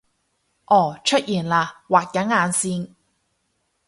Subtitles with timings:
[0.03, 0.03] 噢
[1.03, 2.95] 出現喇畫緊眼線！